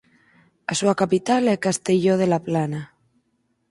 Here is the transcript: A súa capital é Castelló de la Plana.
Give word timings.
A 0.71 0.73
súa 0.79 0.95
capital 1.01 1.43
é 1.53 1.63
Castelló 1.65 2.13
de 2.21 2.27
la 2.31 2.39
Plana. 2.47 2.81